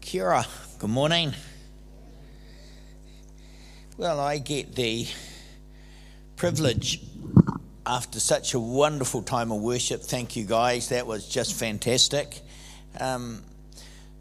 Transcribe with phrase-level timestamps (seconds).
[0.00, 0.44] Kia
[0.78, 1.32] good morning.
[3.96, 5.06] Well, I get the
[6.36, 7.00] privilege
[7.86, 10.02] after such a wonderful time of worship.
[10.02, 10.88] Thank you, guys.
[10.88, 12.40] That was just fantastic.
[12.98, 13.44] Um,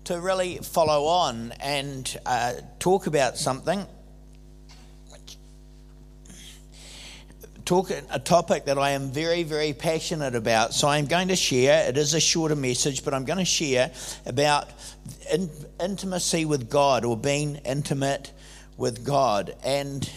[0.05, 3.85] to really follow on and uh, talk about something
[7.65, 10.73] talk a topic that I am very, very passionate about.
[10.73, 11.88] So I'm going to share.
[11.88, 13.91] It is a shorter message, but I'm going to share
[14.25, 14.69] about
[15.31, 18.31] in, intimacy with God or being intimate
[18.77, 19.55] with God.
[19.63, 20.09] And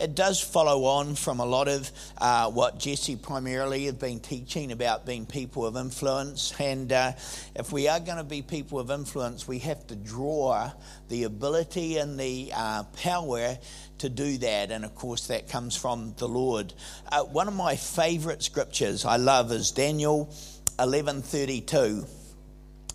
[0.00, 4.70] it does follow on from a lot of uh, what Jesse primarily have been teaching
[4.70, 6.54] about being people of influence.
[6.60, 7.12] And uh,
[7.56, 10.70] if we are going to be people of influence, we have to draw
[11.08, 13.58] the ability and the uh, power
[13.98, 14.70] to do that.
[14.70, 16.72] And of course, that comes from the Lord.
[17.10, 20.32] Uh, one of my favorite scriptures I love is Daniel
[20.78, 22.08] 11:32,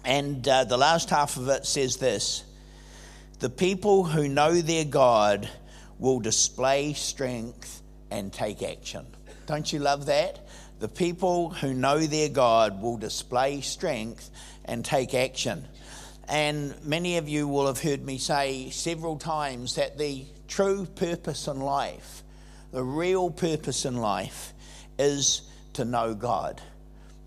[0.05, 2.45] and uh, the last half of it says this:
[3.39, 5.49] "The people who know their God
[6.03, 9.05] will display strength and take action."
[9.47, 10.45] Don't you love that?
[10.79, 14.29] The people who know their God will display strength
[14.65, 15.65] and take action.
[16.27, 21.47] And many of you will have heard me say several times that the true purpose
[21.47, 22.23] in life,
[22.71, 24.53] the real purpose in life,
[24.99, 26.61] is to know God.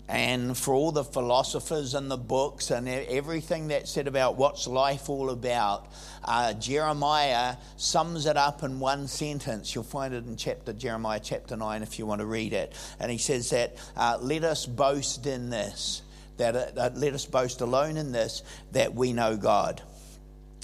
[0.09, 5.09] And for all the philosophers and the books and everything that's said about what's life
[5.09, 5.91] all about,
[6.23, 9.75] uh, Jeremiah sums it up in one sentence.
[9.75, 12.73] You'll find it in chapter Jeremiah chapter nine if you want to read it.
[13.01, 16.01] And he says that uh, let us boast in this,
[16.37, 19.81] that uh, let us boast alone in this, that we know God.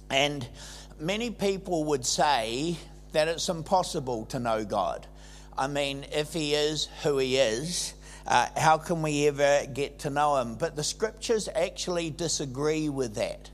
[0.09, 0.47] And
[0.99, 2.77] many people would say
[3.11, 5.05] that it's impossible to know God.
[5.57, 7.93] I mean, if He is who He is,
[8.27, 10.55] uh, how can we ever get to know Him?
[10.55, 13.49] But the scriptures actually disagree with that.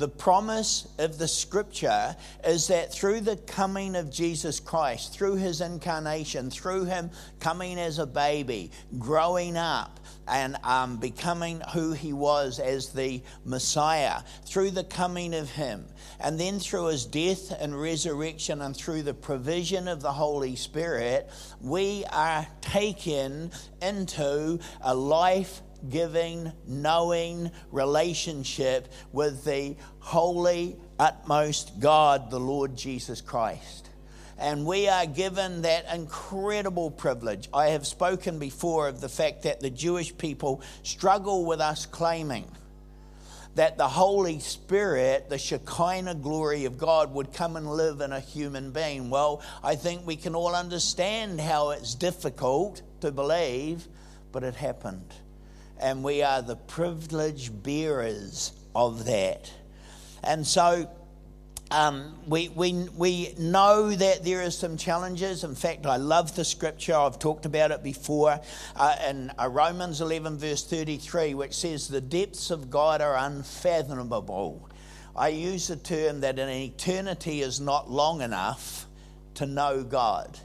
[0.00, 5.60] The promise of the scripture is that through the coming of Jesus Christ, through his
[5.60, 9.99] incarnation, through him coming as a baby, growing up,
[10.30, 15.86] and um, becoming who he was as the Messiah, through the coming of him,
[16.20, 21.28] and then through his death and resurrection, and through the provision of the Holy Spirit,
[21.60, 23.50] we are taken
[23.82, 33.89] into a life giving, knowing relationship with the holy, utmost God, the Lord Jesus Christ.
[34.40, 37.48] And we are given that incredible privilege.
[37.52, 42.50] I have spoken before of the fact that the Jewish people struggle with us claiming
[43.54, 48.20] that the Holy Spirit, the Shekinah glory of God, would come and live in a
[48.20, 49.10] human being.
[49.10, 53.86] Well, I think we can all understand how it's difficult to believe,
[54.32, 55.12] but it happened
[55.80, 59.50] and we are the privileged bearers of that.
[60.22, 60.90] And so
[61.70, 65.44] um, we, we, we know that there are some challenges.
[65.44, 66.94] In fact, I love the scripture.
[66.94, 68.40] I've talked about it before
[68.74, 74.68] uh, in uh, Romans 11, verse 33, which says, The depths of God are unfathomable.
[75.14, 78.86] I use the term that an eternity is not long enough
[79.34, 80.38] to know God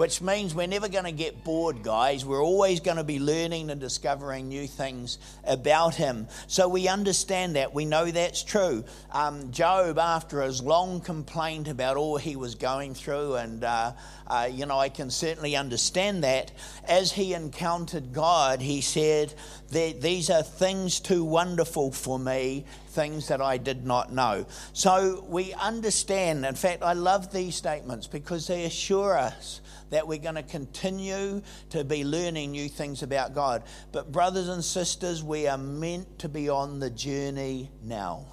[0.00, 2.24] which means we're never going to get bored, guys.
[2.24, 6.26] We're always going to be learning and discovering new things about Him.
[6.46, 7.74] So we understand that.
[7.74, 8.82] We know that's true.
[9.12, 13.92] Um, Job, after his long complaint about all he was going through, and, uh,
[14.26, 16.50] uh, you know, I can certainly understand that,
[16.88, 19.34] as he encountered God, he said,
[19.70, 24.46] These are things too wonderful for me, things that I did not know.
[24.72, 26.46] So we understand.
[26.46, 31.42] In fact, I love these statements because they assure us that we're going to continue
[31.70, 33.62] to be learning new things about God.
[33.92, 38.26] But, brothers and sisters, we are meant to be on the journey now.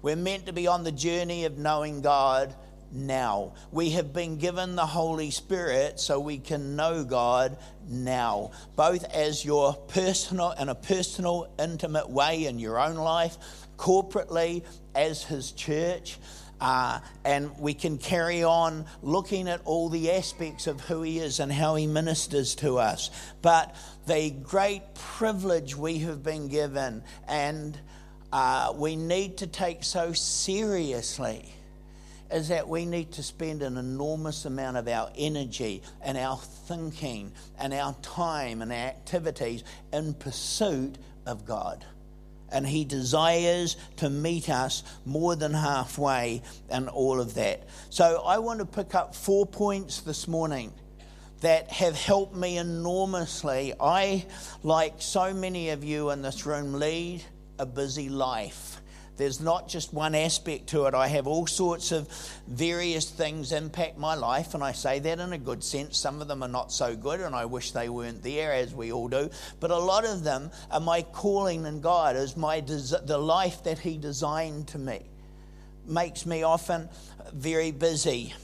[0.00, 2.54] We're meant to be on the journey of knowing God
[2.92, 3.54] now.
[3.70, 7.56] We have been given the Holy Spirit so we can know God
[7.88, 13.36] now, both as your personal in a personal, intimate way in your own life,
[13.76, 14.64] corporately
[14.94, 16.18] as His church.
[16.62, 21.40] Uh, and we can carry on looking at all the aspects of who He is
[21.40, 23.10] and how He ministers to us.
[23.42, 23.74] But
[24.06, 27.76] the great privilege we have been given and
[28.32, 31.52] uh, we need to take so seriously
[32.30, 37.32] is that we need to spend an enormous amount of our energy and our thinking
[37.58, 41.84] and our time and our activities in pursuit of God
[42.52, 47.68] and He desires to meet us more than halfway and all of that.
[47.90, 50.72] So I want to pick up four points this morning
[51.40, 53.74] that have helped me enormously.
[53.80, 54.26] I,
[54.62, 57.22] like so many of you in this room, lead
[57.58, 58.80] a busy life.
[59.16, 60.94] There's not just one aspect to it.
[60.94, 62.08] I have all sorts of
[62.48, 65.98] various things impact my life, and I say that in a good sense.
[65.98, 68.90] Some of them are not so good, and I wish they weren't there, as we
[68.90, 69.28] all do.
[69.60, 73.78] But a lot of them are my calling in God, is my the life that
[73.78, 75.02] He designed to me.
[75.86, 76.88] Makes me often
[77.32, 78.34] very busy.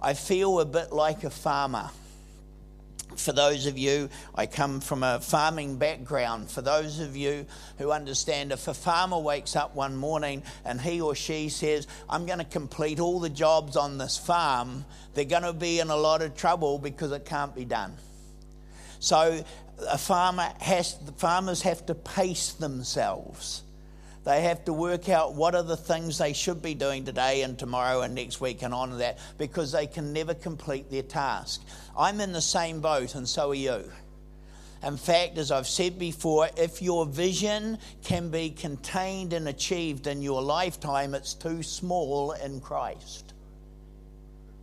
[0.00, 1.90] I feel a bit like a farmer
[3.16, 6.50] for those of you, I come from a farming background.
[6.50, 7.46] For those of you
[7.78, 12.26] who understand, if a farmer wakes up one morning and he or she says, I'm
[12.26, 15.96] going to complete all the jobs on this farm, they're going to be in a
[15.96, 17.94] lot of trouble because it can't be done.
[18.98, 19.44] So
[19.90, 23.62] a farmer has, the farmers have to pace themselves.
[24.24, 27.58] They have to work out what are the things they should be doing today and
[27.58, 31.60] tomorrow and next week and on to that because they can never complete their task.
[31.96, 33.90] I'm in the same boat, and so are you.
[34.82, 40.22] In fact, as I've said before, if your vision can be contained and achieved in
[40.22, 43.32] your lifetime, it's too small in Christ.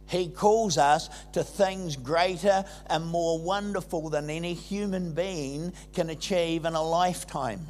[0.08, 6.66] He calls us to things greater and more wonderful than any human being can achieve
[6.66, 7.68] in a lifetime.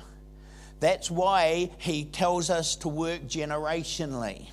[0.80, 4.48] That's why he tells us to work generationally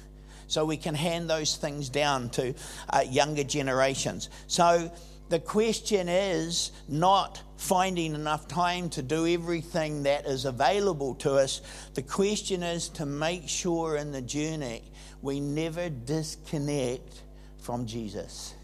[0.46, 2.54] so we can hand those things down to
[2.90, 4.28] uh, younger generations.
[4.46, 4.90] So
[5.28, 11.62] the question is not finding enough time to do everything that is available to us.
[11.94, 14.82] The question is to make sure in the journey
[15.22, 17.22] we never disconnect
[17.58, 18.55] from Jesus.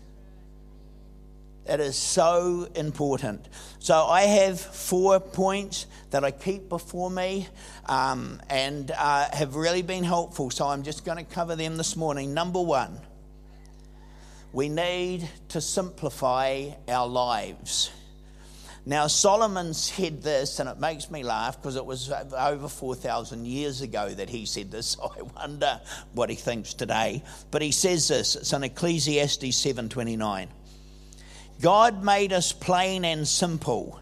[1.67, 3.49] It is so important.
[3.79, 7.47] So, I have four points that I keep before me
[7.87, 10.51] um, and uh, have really been helpful.
[10.51, 12.35] So, I'm just going to cover them this morning.
[12.35, 12.99] Number one,
[14.53, 17.91] we need to simplify our lives.
[18.85, 23.81] Now, Solomon said this, and it makes me laugh because it was over 4,000 years
[23.81, 24.89] ago that he said this.
[24.89, 25.81] So I wonder
[26.15, 27.23] what he thinks today.
[27.53, 30.49] But he says this, it's in Ecclesiastes 7.29.
[31.61, 34.01] God made us plain and simple,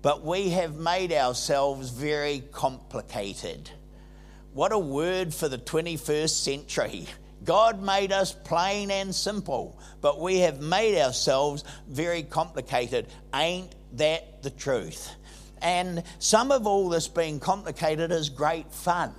[0.00, 3.70] but we have made ourselves very complicated.
[4.54, 7.06] What a word for the 21st century.
[7.44, 13.08] God made us plain and simple, but we have made ourselves very complicated.
[13.34, 15.10] Ain't that the truth?
[15.60, 19.14] And some of all this being complicated is great fun.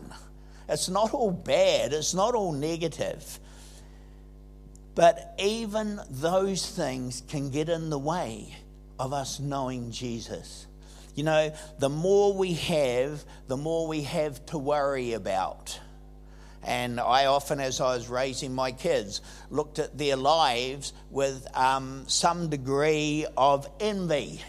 [0.70, 3.40] It's not all bad, it's not all negative.
[4.95, 8.56] But even those things can get in the way
[9.00, 10.68] of us knowing Jesus.
[11.16, 15.80] You know, the more we have, the more we have to worry about.
[16.63, 22.06] And I often, as I was raising my kids, looked at their lives with um,
[22.07, 24.42] some degree of envy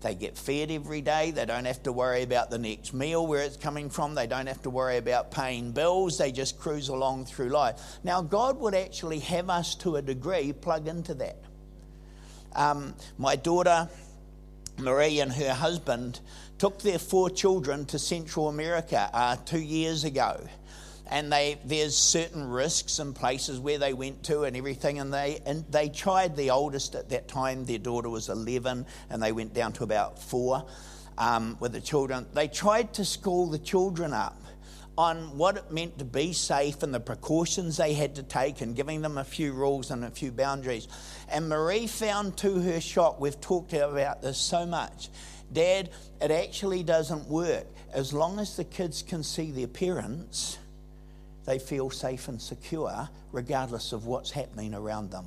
[0.00, 1.32] they get fed every day.
[1.32, 4.14] They don't have to worry about the next meal, where it's coming from.
[4.14, 6.18] They don't have to worry about paying bills.
[6.18, 7.80] They just cruise along through life.
[8.04, 11.38] Now, God would actually have us to a degree plug into that.
[12.54, 13.88] Um, my daughter,
[14.78, 16.20] Marie, and her husband
[16.58, 20.40] took their four children to Central America uh, two years ago
[21.10, 25.40] and they there's certain risks and places where they went to and everything and they
[25.46, 27.64] and they tried the oldest at that time.
[27.64, 30.66] Their daughter was 11 and they went down to about four
[31.16, 32.26] um, with the children.
[32.32, 34.40] They tried to school the children up
[34.96, 38.74] on what it meant to be safe and the precautions they had to take and
[38.74, 40.88] giving them a few rules and a few boundaries.
[41.28, 45.08] And marie found to her shock we've talked about this so much
[45.52, 47.66] dad it actually doesn't work.
[47.92, 50.58] As long as the kids can see the appearance
[51.48, 55.24] they feel safe and secure regardless of what's happening around them.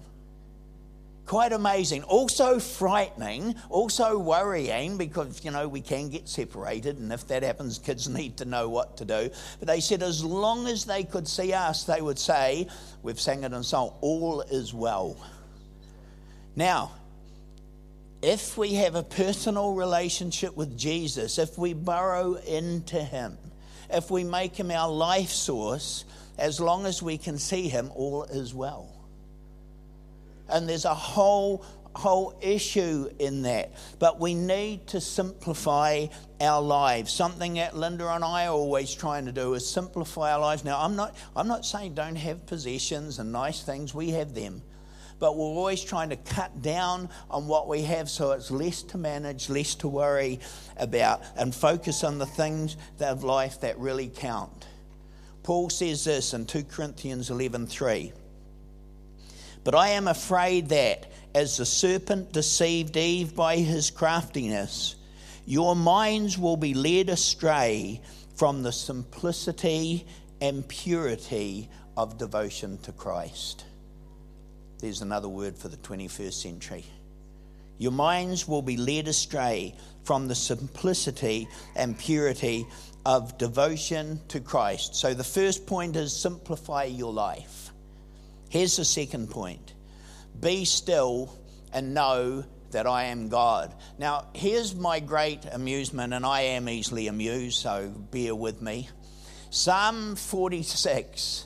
[1.25, 2.03] Quite amazing.
[2.03, 7.79] Also frightening, also worrying because, you know, we can get separated, and if that happens,
[7.79, 9.31] kids need to know what to do.
[9.59, 12.67] But they said as long as they could see us, they would say,
[13.01, 15.17] We've sang it in song, all is well.
[16.55, 16.91] Now,
[18.21, 23.39] if we have a personal relationship with Jesus, if we burrow into Him,
[23.93, 26.05] if we make him our life source,
[26.37, 28.89] as long as we can see him, all is well.
[30.49, 33.73] And there's a whole whole issue in that.
[33.99, 36.07] But we need to simplify
[36.39, 37.11] our lives.
[37.11, 40.63] Something that Linda and I are always trying to do is simplify our lives.
[40.63, 43.93] Now I'm not I'm not saying don't have possessions and nice things.
[43.93, 44.61] We have them
[45.21, 48.97] but we're always trying to cut down on what we have so it's less to
[48.97, 50.39] manage, less to worry
[50.77, 54.65] about, and focus on the things of life that really count.
[55.43, 58.11] Paul says this in 2 Corinthians 11:3.
[59.63, 64.95] But I am afraid that as the serpent deceived Eve by his craftiness,
[65.45, 68.01] your minds will be led astray
[68.35, 70.07] from the simplicity
[70.41, 73.65] and purity of devotion to Christ.
[74.81, 76.85] There's another word for the 21st century.
[77.77, 82.65] Your minds will be led astray from the simplicity and purity
[83.05, 84.95] of devotion to Christ.
[84.95, 87.71] So the first point is simplify your life.
[88.49, 89.73] Here's the second point
[90.39, 91.37] be still
[91.71, 93.73] and know that I am God.
[93.99, 98.89] Now, here's my great amusement, and I am easily amused, so bear with me.
[99.49, 101.45] Psalm 46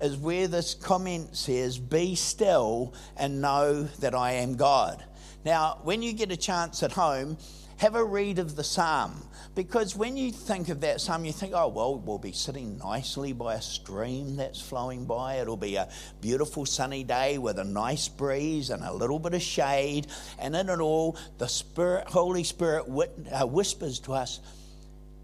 [0.00, 5.04] is where this comment says, Be still and know that I am God.
[5.44, 7.38] Now, when you get a chance at home,
[7.78, 9.22] have a read of the psalm.
[9.54, 13.32] Because when you think of that psalm, you think, oh, well, we'll be sitting nicely
[13.32, 15.36] by a stream that's flowing by.
[15.36, 15.88] It'll be a
[16.20, 20.08] beautiful sunny day with a nice breeze and a little bit of shade.
[20.38, 22.86] And in it all, the Spirit, Holy Spirit
[23.32, 24.40] uh, whispers to us,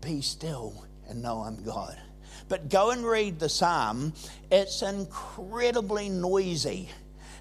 [0.00, 1.98] be still and know I'm God.
[2.52, 4.12] But go and read the psalm,
[4.50, 6.90] it's incredibly noisy.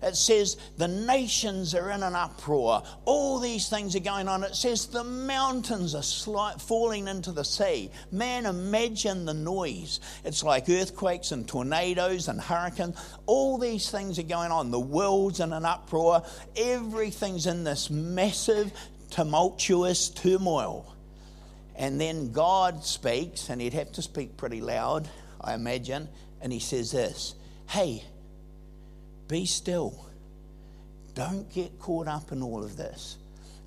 [0.02, 2.84] It says the nations are in an uproar.
[3.04, 4.46] All these things are going on.
[4.46, 7.92] It says the mountains are falling into the sea.
[8.10, 10.00] Man, imagine the noise.
[10.24, 12.96] It's like earthquakes and tornadoes and hurricanes.
[13.26, 14.72] All these things are going on.
[14.72, 16.24] The world's in an uproar.
[16.56, 18.72] Everything's in this massive,
[19.10, 20.96] tumultuous turmoil.
[21.82, 25.10] And then God speaks, and he'd have to speak pretty loud,
[25.42, 26.10] I imagine,
[26.40, 27.34] and he says this
[27.68, 28.04] Hey,
[29.28, 30.06] be still.
[31.16, 33.18] Don't get caught up in all of this.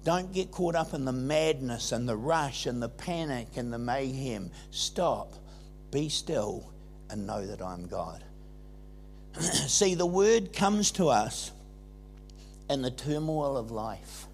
[0.04, 3.78] Don't get caught up in the madness and the rush and the panic and the
[3.78, 4.52] mayhem.
[4.70, 5.34] Stop.
[5.90, 6.72] Be still
[7.10, 8.22] and know that I'm God.
[9.40, 11.50] See, the word comes to us
[12.70, 14.26] in the turmoil of life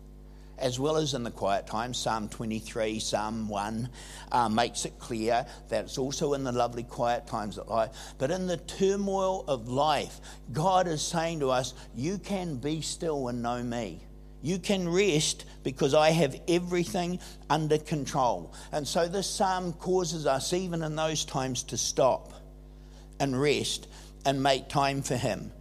[0.61, 1.99] as well as in the quiet times.
[1.99, 3.89] Psalm 23, Psalm 1
[4.33, 7.91] uh, makes it clear that it's also in the lovely quiet times of life.
[8.19, 10.21] But in the turmoil of life,
[10.53, 14.05] God is saying to us, You can be still and know me.
[14.43, 18.55] You can rest because I have everything under control.
[18.73, 22.33] And so this psalm causes us, even in those times, to stop
[23.19, 23.87] and rest
[24.25, 25.53] and make time for Him.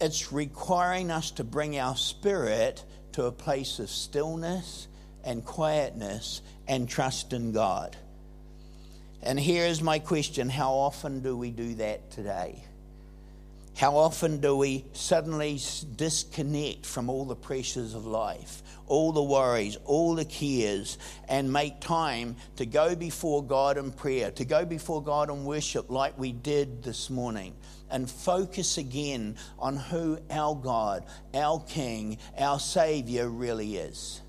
[0.00, 4.88] It's requiring us to bring our spirit to a place of stillness
[5.24, 7.96] and quietness and trust in God.
[9.22, 12.64] And here is my question How often do we do that today?
[13.74, 15.58] How often do we suddenly
[15.96, 21.80] disconnect from all the pressures of life, all the worries, all the cares, and make
[21.80, 26.32] time to go before God in prayer, to go before God in worship like we
[26.32, 27.54] did this morning,
[27.92, 34.20] and focus again on who our God, our King, our Savior really is?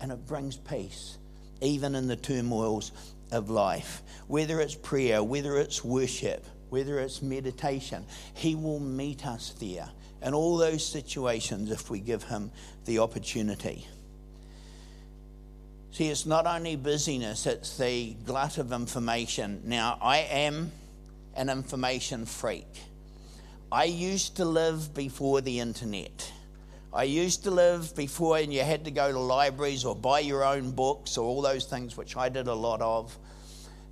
[0.00, 1.18] And it brings peace,
[1.60, 2.90] even in the turmoils
[3.30, 4.02] of life.
[4.26, 9.88] Whether it's prayer, whether it's worship whether it's meditation, He will meet us there
[10.22, 12.50] in all those situations if we give Him
[12.84, 13.86] the opportunity.
[15.92, 19.62] See, it's not only busyness, it's the glut of information.
[19.64, 20.70] Now, I am
[21.38, 22.66] an information freak.
[23.70, 26.32] I used to live before the internet.
[26.92, 30.44] I used to live before, and you had to go to libraries or buy your
[30.44, 33.16] own books or all those things, which I did a lot of.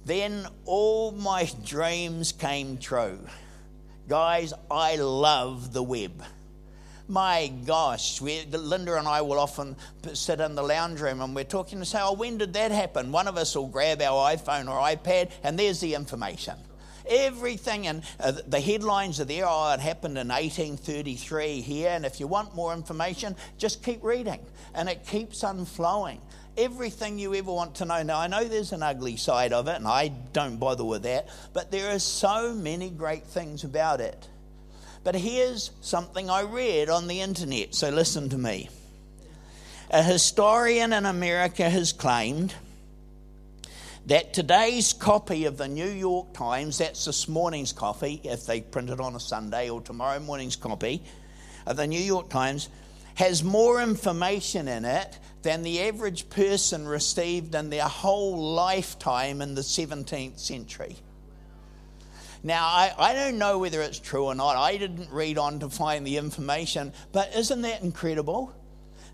[0.05, 3.21] Then all my dreams came true.
[4.09, 6.25] Guys, I love the web.
[7.07, 9.77] My gosh, we, Linda and I will often
[10.15, 13.13] sit in the lounge room and we're talking and say, Oh, when did that happen?
[13.13, 16.57] One of us will grab our iPhone or iPad and there's the information.
[17.09, 19.45] Everything, and uh, the headlines are there.
[19.47, 21.91] Oh, it happened in 1833 here.
[21.91, 24.41] And if you want more information, just keep reading.
[24.75, 26.21] And it keeps on flowing
[26.57, 28.03] everything you ever want to know.
[28.03, 31.29] Now, I know there's an ugly side of it, and I don't bother with that,
[31.53, 34.29] but there are so many great things about it.
[35.05, 38.69] But here's something I read on the internet, so listen to me.
[39.91, 42.55] A historian in America has claimed
[44.07, 48.89] that today's copy of the New York Times, that's this morning's copy, if they print
[48.91, 51.03] it on a Sunday, or tomorrow morning's copy
[51.67, 52.69] of the New York Times,
[53.17, 59.55] has more information in it than the average person received in their whole lifetime in
[59.55, 60.97] the 17th century.
[62.45, 64.57] Now, I, I don't know whether it's true or not.
[64.57, 68.55] I didn't read on to find the information, but isn't that incredible?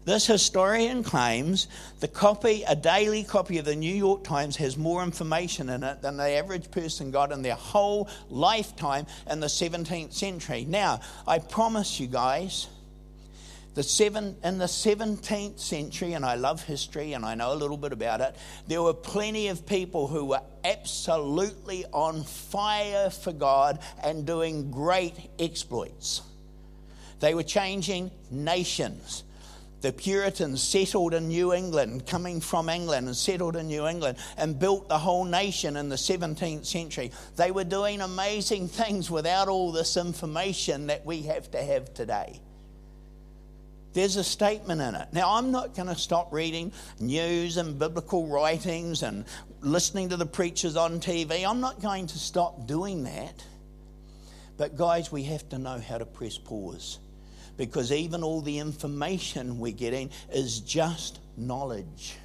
[0.04, 1.68] This historian claims
[2.00, 6.02] the copy, a daily copy of the New York Times, has more information in it
[6.02, 10.64] than the average person got in their whole lifetime in the 17th century.
[10.68, 12.66] Now, I promise you guys,
[13.74, 17.78] The seven, in the 17th century, and I love history and I know a little
[17.78, 18.36] bit about it,
[18.68, 25.14] there were plenty of people who were absolutely on fire for God and doing great
[25.38, 26.20] exploits.
[27.20, 29.24] They were changing nations.
[29.82, 34.56] The Puritans settled in New England, coming from England, and settled in New England and
[34.56, 37.10] built the whole nation in the 17th century.
[37.34, 42.40] They were doing amazing things without all this information that we have to have today.
[43.92, 45.08] There's a statement in it.
[45.12, 49.24] Now, I'm not going to stop reading news and biblical writings and
[49.62, 51.44] listening to the preachers on TV.
[51.46, 53.44] I'm not going to stop doing that.
[54.56, 57.00] But, guys, we have to know how to press pause
[57.56, 62.16] because even all the information we're getting is just knowledge.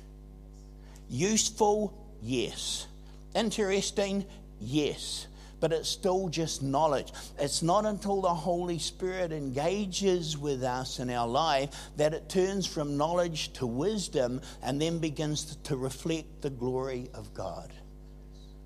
[1.10, 2.88] Useful, yes.
[3.36, 4.26] Interesting,
[4.60, 5.28] yes.
[5.60, 7.12] But it's still just knowledge.
[7.40, 12.68] It's not until the Holy Spirit engages with us in our life that it turns
[12.68, 17.74] from knowledge to wisdom and then begins to reflect the glory of God.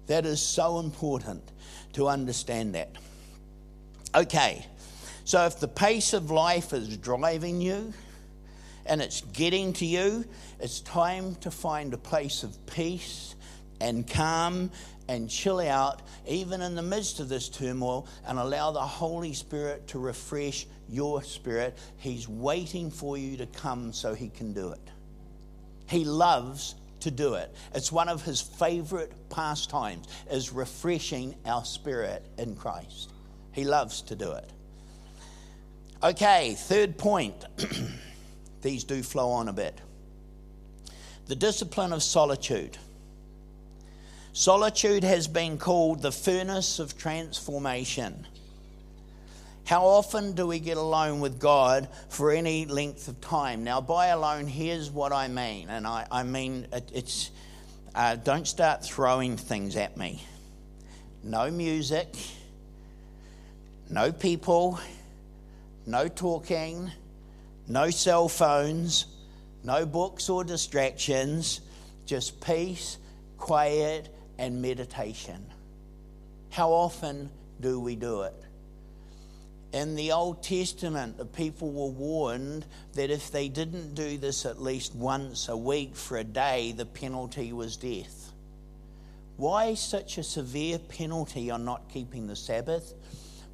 [0.08, 1.50] That is so important
[1.94, 2.90] to understand that.
[4.14, 4.66] Okay,
[5.24, 7.94] so if the pace of life is driving you
[8.86, 10.26] and it's getting to you,
[10.60, 13.36] it's time to find a place of peace
[13.80, 14.72] and calm
[15.08, 19.88] and chill out, even in the midst of this turmoil, and allow the Holy Spirit
[19.88, 21.78] to refresh your spirit.
[21.98, 24.90] He's waiting for you to come so He can do it.
[25.88, 27.54] He loves to do it.
[27.74, 33.12] It's one of His favorite pastimes, is refreshing our spirit in Christ.
[33.52, 34.50] He loves to do it.
[36.04, 37.36] Okay, third point.
[38.62, 39.80] These do flow on a bit.
[41.28, 42.78] The discipline of solitude.
[44.34, 48.26] Solitude has been called the furnace of transformation.
[49.66, 53.64] How often do we get alone with God for any length of time?
[53.64, 55.70] Now, by alone, here's what I mean.
[55.70, 57.30] And I, I mean, it, it's
[57.94, 60.24] uh, don't start throwing things at me.
[61.24, 62.08] No music,
[63.90, 64.80] no people,
[65.86, 66.92] no talking,
[67.68, 69.06] no cell phones,
[69.64, 71.62] no books or distractions,
[72.06, 72.98] just peace,
[73.38, 75.46] quiet, and meditation.
[76.50, 78.36] How often do we do it?
[79.74, 84.62] In the Old Testament, the people were warned that if they didn't do this at
[84.62, 88.34] least once a week for a day, the penalty was death.
[89.38, 92.94] Why such a severe penalty on not keeping the Sabbath?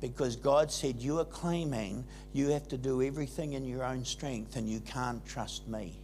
[0.01, 4.55] Because God said, You are claiming you have to do everything in your own strength
[4.55, 5.99] and you can't trust me.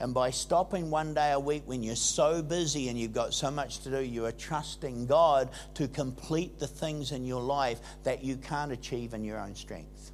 [0.00, 3.50] And by stopping one day a week when you're so busy and you've got so
[3.50, 8.24] much to do, you are trusting God to complete the things in your life that
[8.24, 10.12] you can't achieve in your own strength.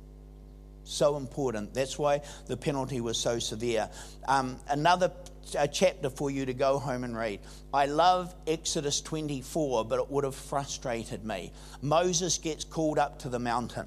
[0.83, 1.73] So important.
[1.73, 3.89] That's why the penalty was so severe.
[4.27, 5.13] Um, another
[5.55, 7.41] a chapter for you to go home and read.
[7.73, 11.53] I love Exodus 24, but it would have frustrated me.
[11.83, 13.87] Moses gets called up to the mountain.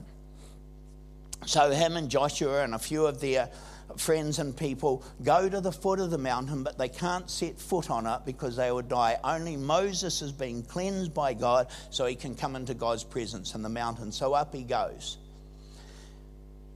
[1.46, 3.50] So, him and Joshua and a few of their
[3.98, 7.90] friends and people go to the foot of the mountain, but they can't set foot
[7.90, 9.18] on it because they would die.
[9.24, 13.62] Only Moses has been cleansed by God so he can come into God's presence in
[13.62, 14.12] the mountain.
[14.12, 15.18] So, up he goes.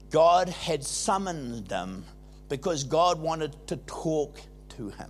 [0.09, 2.05] God had summoned them
[2.47, 4.39] because God wanted to talk
[4.77, 5.09] to him.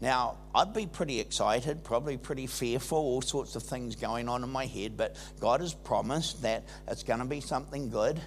[0.00, 4.50] Now, I'd be pretty excited, probably pretty fearful, all sorts of things going on in
[4.50, 8.20] my head, but God has promised that it's going to be something good.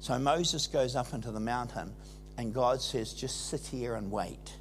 [0.00, 1.94] So Moses goes up into the mountain,
[2.36, 4.52] and God says, Just sit here and wait.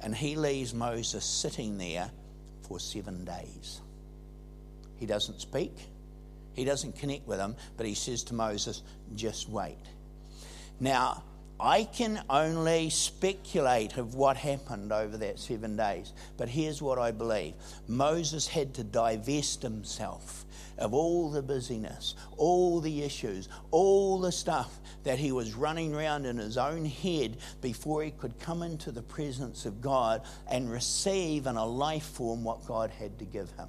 [0.00, 2.10] And he leaves Moses sitting there
[2.62, 3.82] for seven days.
[4.96, 5.76] He doesn't speak,
[6.54, 8.82] he doesn't connect with him, but he says to Moses,
[9.14, 9.76] Just wait.
[10.80, 11.24] Now,
[11.60, 16.12] I can only speculate of what happened over that seven days.
[16.36, 17.54] But here's what I believe
[17.88, 20.44] Moses had to divest himself
[20.78, 26.26] of all the busyness, all the issues, all the stuff that he was running around
[26.26, 31.46] in his own head before he could come into the presence of God and receive
[31.46, 33.68] in a life form what God had to give him.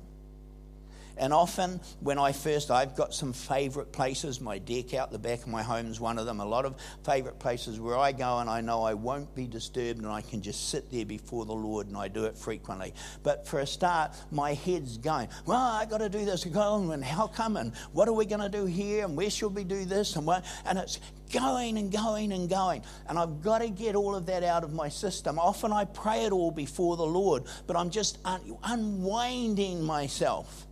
[1.19, 4.39] And often, when I first, I've got some favourite places.
[4.39, 6.39] My deck out the back of my home is one of them.
[6.39, 9.99] A lot of favourite places where I go and I know I won't be disturbed
[9.99, 12.93] and I can just sit there before the Lord, and I do it frequently.
[13.21, 17.27] But for a start, my head's going, well, I got to do this, and how
[17.27, 20.15] come, and what are we going to do here, and where should we do this,
[20.15, 20.45] and what?
[20.65, 20.99] And it's
[21.31, 22.83] going and going and going.
[23.07, 25.37] And I've got to get all of that out of my system.
[25.37, 30.65] Often I pray it all before the Lord, but I'm just un- unwinding myself.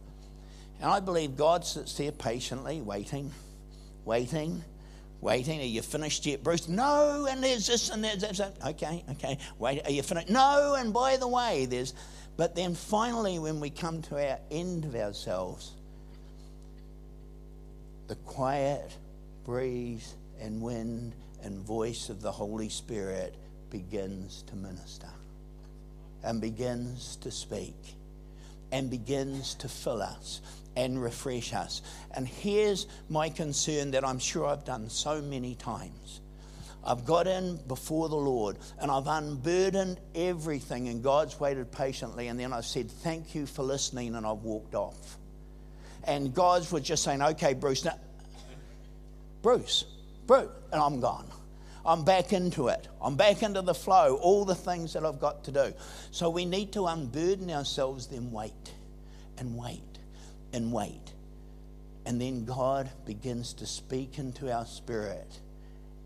[0.81, 3.31] And I believe God sits there patiently waiting,
[4.05, 4.63] waiting,
[5.19, 6.67] Waiting, are you finished yet, Bruce?
[6.67, 8.55] No, and there's this and there's that.
[8.65, 9.39] Okay, okay.
[9.57, 10.29] Wait, are you finished?
[10.29, 11.93] No, and by the way, there's.
[12.35, 15.71] But then finally, when we come to our end of ourselves,
[18.07, 18.95] the quiet
[19.43, 23.35] breeze and wind and voice of the Holy Spirit
[23.71, 25.09] begins to minister
[26.23, 27.95] and begins to speak
[28.71, 30.41] and begins to fill us
[30.75, 31.81] and refresh us.
[32.11, 36.21] And here's my concern that I'm sure I've done so many times.
[36.83, 42.27] I've got in before the Lord and I've unburdened everything, and God's waited patiently.
[42.29, 45.17] And then I've said, Thank you for listening, and I've walked off.
[46.05, 47.99] And God's was just saying, Okay, Bruce, now,
[49.41, 49.83] Bruce,
[50.25, 51.27] Bruce, and I'm gone.
[51.87, 52.85] I'm back into it.
[53.01, 55.73] I'm back into the flow, all the things that I've got to do.
[56.11, 58.73] So we need to unburden ourselves, then wait
[59.37, 59.81] and wait
[60.51, 61.13] and wait.
[62.05, 65.39] And then God begins to speak into our spirit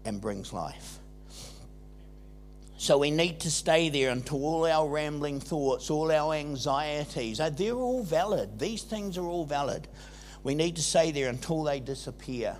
[0.05, 0.99] and brings life.
[2.77, 7.49] So we need to stay there until all our rambling thoughts, all our anxieties, uh,
[7.49, 8.59] they're all valid.
[8.59, 9.87] These things are all valid.
[10.43, 12.57] We need to stay there until they disappear.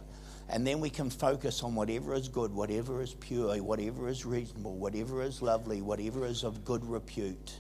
[0.52, 4.76] And then we can focus on whatever is good, whatever is pure, whatever is reasonable,
[4.76, 7.60] whatever is lovely, whatever is of good repute.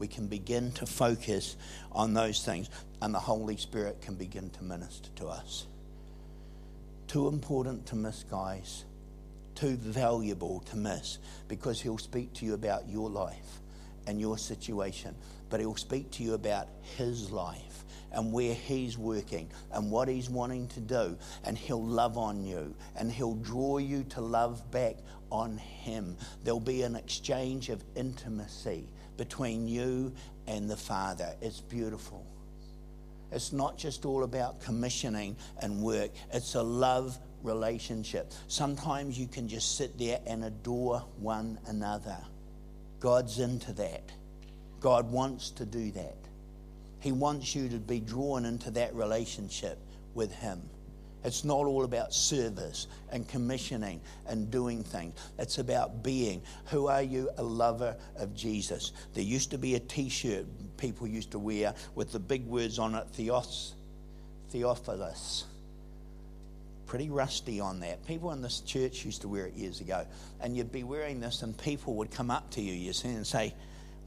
[0.00, 1.56] We can begin to focus
[1.92, 2.68] on those things,
[3.00, 5.66] and the Holy Spirit can begin to minister to us.
[7.06, 8.84] Too important to miss, guys.
[9.54, 13.60] Too valuable to miss because He'll speak to you about your life
[14.08, 15.14] and your situation,
[15.48, 17.67] but He'll speak to you about His life
[18.12, 21.16] and where He's working and what He's wanting to do.
[21.44, 24.96] And He'll love on you and He'll draw you to love back
[25.30, 26.16] on Him.
[26.44, 30.12] There'll be an exchange of intimacy between you
[30.46, 31.34] and the Father.
[31.40, 32.24] It's beautiful.
[33.30, 38.32] It's not just all about commissioning and work, it's a love relationship.
[38.48, 42.16] Sometimes you can just sit there and adore one another.
[43.00, 44.10] God's into that.
[44.80, 46.16] God wants to do that.
[47.00, 49.78] He wants you to be drawn into that relationship
[50.14, 50.62] with Him.
[51.24, 55.18] It's not all about service and commissioning and doing things.
[55.38, 56.42] It's about being.
[56.66, 57.30] Who are you?
[57.38, 58.92] A lover of Jesus.
[59.14, 60.46] There used to be a t shirt
[60.78, 63.74] people used to wear with the big words on it Theos,
[64.50, 65.44] Theophilus.
[66.86, 68.06] Pretty rusty on that.
[68.06, 70.06] People in this church used to wear it years ago.
[70.40, 73.26] And you'd be wearing this, and people would come up to you, you see, and
[73.26, 73.54] say,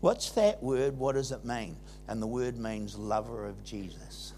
[0.01, 0.97] What's that word?
[0.97, 1.77] What does it mean?
[2.07, 4.33] And the word means lover of Jesus.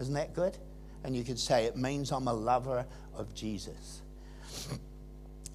[0.00, 0.56] Isn't that good?
[1.02, 4.02] And you could say it means I'm a lover of Jesus.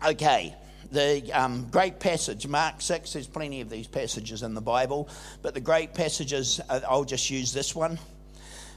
[0.05, 0.55] Okay,
[0.91, 5.09] the um, great passage, Mark 6, there's plenty of these passages in the Bible,
[5.41, 7.99] but the great passages, uh, I'll just use this one.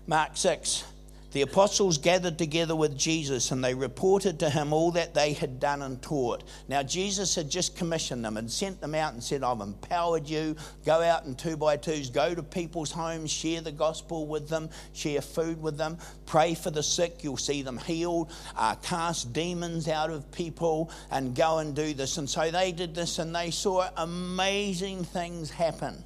[0.09, 0.85] Mark 6,
[1.33, 5.59] the apostles gathered together with Jesus and they reported to him all that they had
[5.59, 6.45] done and taught.
[6.69, 10.57] Now, Jesus had just commissioned them and sent them out and said, I've empowered you.
[10.85, 14.69] Go out in two by twos, go to people's homes, share the gospel with them,
[14.93, 17.25] share food with them, pray for the sick.
[17.25, 22.19] You'll see them healed, uh, cast demons out of people, and go and do this.
[22.19, 26.05] And so they did this and they saw amazing things happen.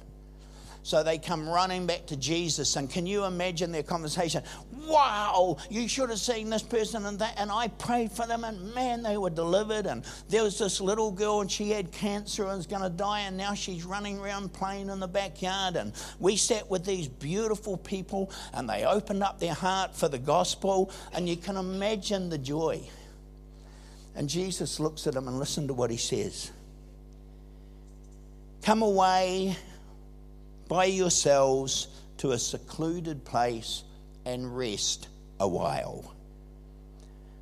[0.87, 2.77] So they come running back to Jesus.
[2.77, 4.41] And can you imagine their conversation?
[4.71, 7.33] Wow, you should have seen this person and that.
[7.37, 9.85] And I prayed for them, and man, they were delivered.
[9.85, 13.19] And there was this little girl, and she had cancer and was going to die.
[13.19, 15.75] And now she's running around playing in the backyard.
[15.75, 20.17] And we sat with these beautiful people, and they opened up their heart for the
[20.17, 20.89] gospel.
[21.11, 22.81] And you can imagine the joy.
[24.15, 26.49] And Jesus looks at them and listen to what he says.
[28.61, 29.57] Come away
[30.67, 33.83] by yourselves to a secluded place
[34.25, 35.07] and rest
[35.39, 36.13] a while.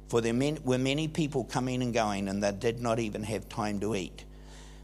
[0.09, 0.33] For there
[0.63, 4.23] were many people coming and going, and they did not even have time to eat.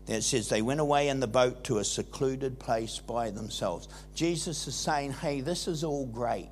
[0.07, 3.87] Then it says they went away in the boat to a secluded place by themselves.
[4.15, 6.49] Jesus is saying, hey, this is all great.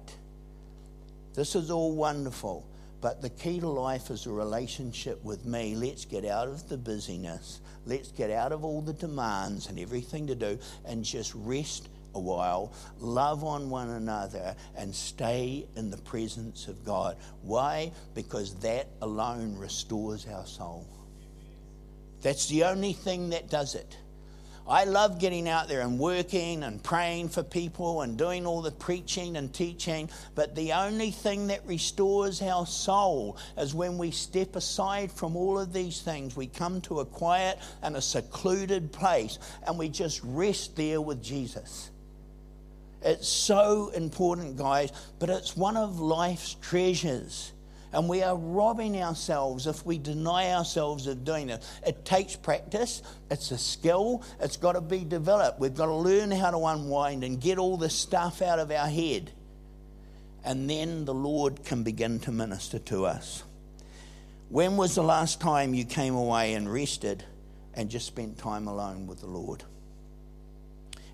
[1.33, 2.65] This is all wonderful.
[3.01, 5.75] But the key to life is a relationship with me.
[5.75, 7.59] Let's get out of the busyness.
[7.89, 12.19] Let's get out of all the demands and everything to do and just rest a
[12.19, 17.17] while, love on one another, and stay in the presence of God.
[17.41, 17.91] Why?
[18.13, 20.87] Because that alone restores our soul.
[22.21, 23.97] That's the only thing that does it.
[24.69, 28.69] I love getting out there and working and praying for people and doing all the
[28.69, 34.55] preaching and teaching, but the only thing that restores our soul is when we step
[34.55, 36.35] aside from all of these things.
[36.35, 41.23] We come to a quiet and a secluded place and we just rest there with
[41.23, 41.89] Jesus.
[43.01, 47.53] It's so important, guys, but it's one of life's treasures.
[47.91, 51.65] And we are robbing ourselves if we deny ourselves of doing it.
[51.85, 55.59] It takes practice, it's a skill, it's got to be developed.
[55.59, 58.87] We've got to learn how to unwind and get all the stuff out of our
[58.87, 59.31] head.
[60.43, 63.43] And then the Lord can begin to minister to us.
[64.49, 67.23] When was the last time you came away and rested
[67.73, 69.63] and just spent time alone with the Lord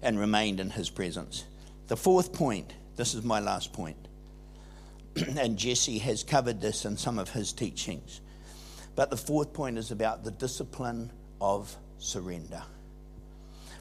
[0.02, 1.46] and remained in His presence?
[1.88, 3.98] The fourth point this is my last point
[5.38, 8.22] and Jesse has covered this in some of his teachings.
[8.96, 12.64] But the fourth point is about the discipline of surrender.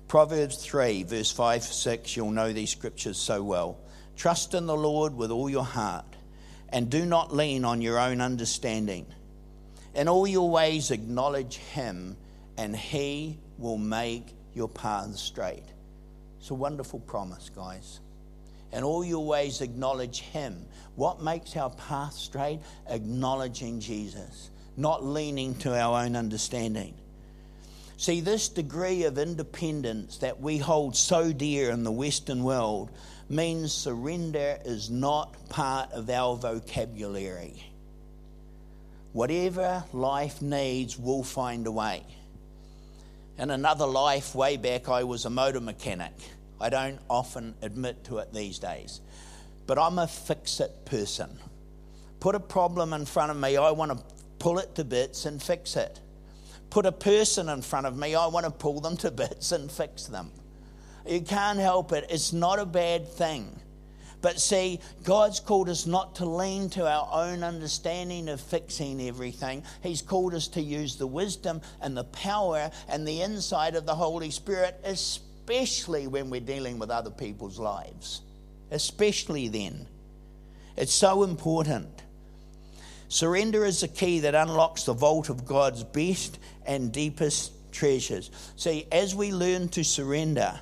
[0.08, 3.78] Proverbs 3, verse 5, 6, you'll know these scriptures so well.
[4.16, 6.04] Trust in the Lord with all your heart,
[6.68, 9.06] and do not lean on your own understanding.
[9.94, 12.16] In all your ways, acknowledge Him,
[12.56, 15.64] and He will make your paths straight.
[16.38, 18.00] It's a wonderful promise, guys.
[18.74, 20.66] In all your ways, acknowledge Him.
[20.96, 22.60] What makes our path straight?
[22.88, 26.94] Acknowledging Jesus, not leaning to our own understanding.
[27.96, 32.90] See, this degree of independence that we hold so dear in the Western world
[33.28, 37.64] means surrender is not part of our vocabulary.
[39.12, 42.02] Whatever life needs, we'll find a way.
[43.38, 46.12] In another life, way back, I was a motor mechanic.
[46.60, 49.00] I don't often admit to it these days.
[49.66, 51.38] But I'm a fix it person.
[52.20, 54.04] Put a problem in front of me, I want to
[54.38, 56.00] pull it to bits and fix it.
[56.70, 59.70] Put a person in front of me, I want to pull them to bits and
[59.70, 60.30] fix them.
[61.06, 63.60] You can't help it, it's not a bad thing.
[64.24, 69.62] But see, God's called us not to lean to our own understanding of fixing everything.
[69.82, 73.94] He's called us to use the wisdom and the power and the insight of the
[73.94, 78.22] Holy Spirit, especially especially when we're dealing with other people's lives.
[78.70, 79.86] Especially then.
[80.76, 82.02] It's so important.
[83.08, 88.30] Surrender is the key that unlocks the vault of God's best and deepest treasures.
[88.56, 90.58] See, as we learn to surrender,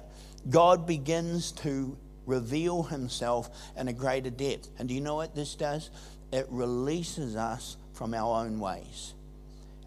[0.50, 4.68] God begins to reveal himself in a greater depth.
[4.78, 5.90] And do you know what this does?
[6.32, 9.14] It releases us from our own ways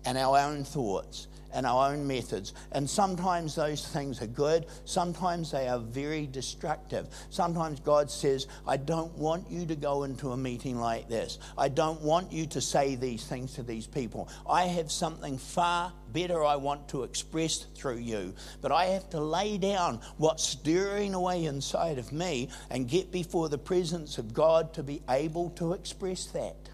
[0.05, 2.53] and our own thoughts and our own methods.
[2.73, 7.07] And sometimes those things are good, sometimes they are very destructive.
[7.29, 11.39] Sometimes God says, I don't want you to go into a meeting like this.
[11.57, 14.29] I don't want you to say these things to these people.
[14.47, 18.33] I have something far better I want to express through you.
[18.61, 23.49] But I have to lay down what's stirring away inside of me and get before
[23.49, 26.69] the presence of God to be able to express that.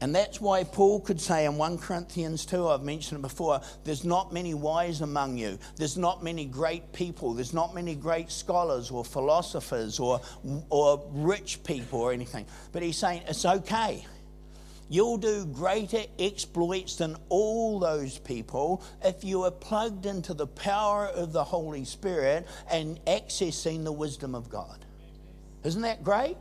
[0.00, 4.04] And that's why Paul could say in 1 Corinthians 2, I've mentioned it before, there's
[4.04, 5.58] not many wise among you.
[5.76, 7.34] There's not many great people.
[7.34, 10.20] There's not many great scholars or philosophers or,
[10.70, 12.46] or rich people or anything.
[12.70, 14.06] But he's saying it's okay.
[14.88, 21.06] You'll do greater exploits than all those people if you are plugged into the power
[21.08, 24.84] of the Holy Spirit and accessing the wisdom of God.
[25.64, 26.38] Isn't that great?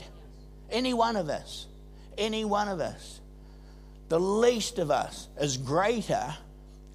[0.69, 1.65] Any one of us.
[2.17, 3.19] Any one of us
[4.09, 6.33] the least of us is greater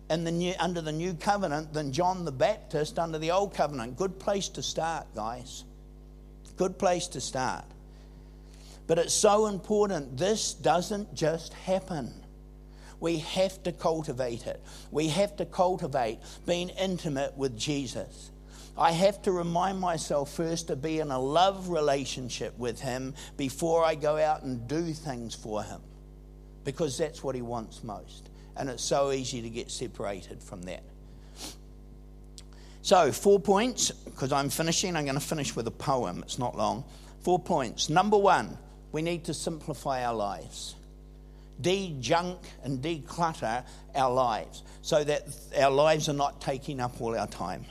[0.09, 3.96] in the new, under the new covenant than John the Baptist under the old covenant.
[3.96, 5.64] Good place to start, guys.
[6.57, 7.64] Good place to start.
[8.87, 10.16] But it's so important.
[10.16, 12.12] This doesn't just happen.
[13.01, 14.62] We have to cultivate it.
[14.90, 18.31] We have to cultivate being intimate with Jesus.
[18.77, 23.85] I have to remind myself first to be in a love relationship with Him before
[23.85, 25.81] I go out and do things for Him
[26.64, 28.29] because that's what he wants most.
[28.57, 30.83] And it's so easy to get separated from that.
[32.83, 34.96] So, four points, because I'm finishing.
[34.96, 36.22] I'm going to finish with a poem.
[36.25, 36.85] It's not long.
[37.20, 37.88] Four points.
[37.88, 38.59] Number one,
[38.90, 40.75] we need to simplify our lives.
[41.61, 47.16] De junk and declutter our lives so that our lives are not taking up all
[47.16, 47.64] our time.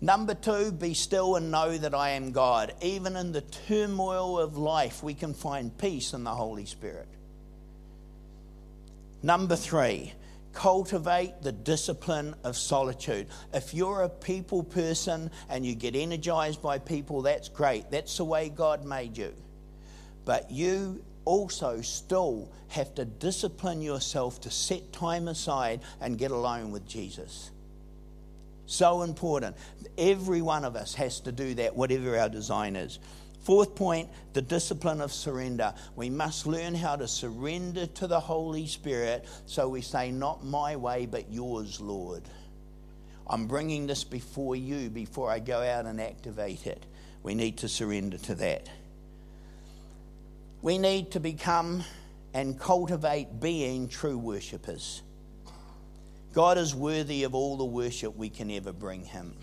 [0.00, 2.72] Number two, be still and know that I am God.
[2.80, 7.08] Even in the turmoil of life, we can find peace in the Holy Spirit.
[9.22, 10.12] Number three,
[10.52, 13.26] cultivate the discipline of solitude.
[13.52, 17.90] If you're a people person and you get energized by people, that's great.
[17.90, 19.34] That's the way God made you.
[20.24, 26.70] But you also still have to discipline yourself to set time aside and get alone
[26.70, 27.50] with Jesus.
[28.66, 29.56] So important.
[29.96, 32.98] Every one of us has to do that, whatever our design is.
[33.48, 35.72] Fourth point, the discipline of surrender.
[35.96, 40.76] We must learn how to surrender to the Holy Spirit so we say, Not my
[40.76, 42.24] way, but yours, Lord.
[43.26, 46.84] I'm bringing this before you before I go out and activate it.
[47.22, 48.68] We need to surrender to that.
[50.60, 51.84] We need to become
[52.34, 55.00] and cultivate being true worshippers.
[56.34, 59.34] God is worthy of all the worship we can ever bring Him.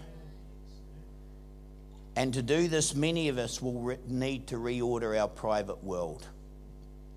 [2.16, 6.28] And to do this, many of us will re- need to reorder our private world.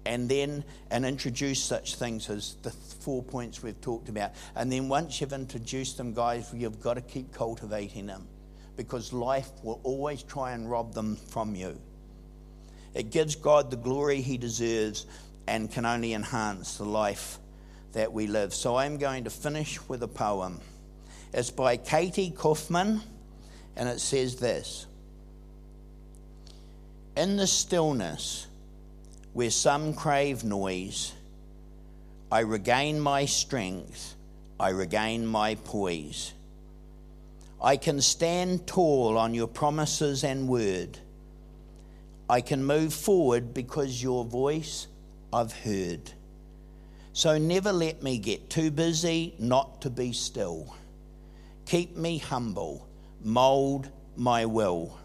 [0.05, 4.33] And then, and introduce such things as the four points we've talked about.
[4.57, 8.27] And then once you've introduced them, guys, you've got to keep cultivating them
[8.77, 11.79] because life will always try and rob them from you.
[12.95, 15.07] It gives God the glory he deserves
[15.47, 17.39] and can only enhance the life
[17.93, 18.55] that we live.
[18.55, 20.61] So I'm going to finish with a poem.
[21.33, 23.03] It's by Katie Kaufman,
[23.77, 24.87] and it says this
[27.19, 28.47] In the stillness,
[29.33, 31.13] where some crave noise,
[32.31, 34.15] I regain my strength,
[34.61, 36.33] I regain my poise.
[37.61, 40.97] I can stand tall on your promises and word.
[42.31, 44.87] I can move forward because your voice
[45.33, 46.13] I've heard.
[47.15, 50.73] So never let me get too busy not to be still.
[51.67, 52.87] Keep me humble,
[53.25, 54.97] mould my will,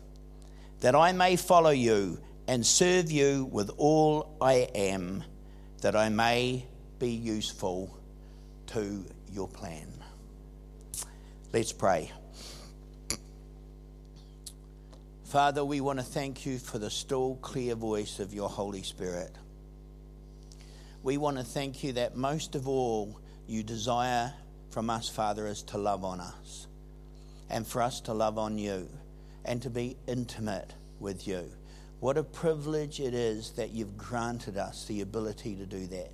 [0.83, 5.23] that I may follow you and serve you with all I am,
[5.79, 6.67] that I may
[6.99, 7.97] be useful
[8.67, 9.87] to your plan.
[11.53, 12.11] Let's pray.
[15.23, 19.33] Father, we want to thank you for the still clear voice of your Holy Spirit.
[21.01, 24.33] We want to thank you that most of all you desire
[24.69, 26.67] from us, Father, is to love on us
[27.49, 28.89] and for us to love on you
[29.45, 31.49] and to be intimate with you.
[31.99, 36.11] What a privilege it is that you've granted us the ability to do that.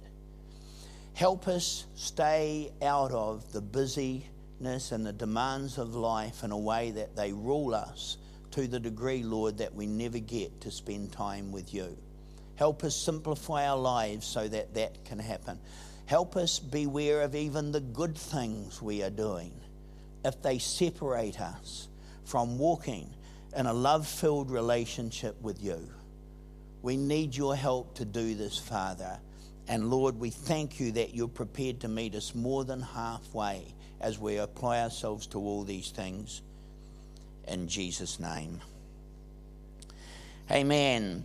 [1.13, 6.91] Help us stay out of the busyness and the demands of life in a way
[6.91, 8.17] that they rule us
[8.51, 11.97] to the degree, Lord, that we never get to spend time with you.
[12.55, 15.59] Help us simplify our lives so that that can happen.
[16.05, 19.53] Help us beware of even the good things we are doing
[20.25, 21.87] if they separate us
[22.25, 23.09] from walking
[23.55, 25.89] in a love filled relationship with you.
[26.81, 29.19] We need your help to do this, Father.
[29.67, 34.17] And Lord, we thank you that you're prepared to meet us more than halfway as
[34.17, 36.41] we apply ourselves to all these things
[37.47, 38.61] in Jesus' name.
[40.49, 41.23] Amen.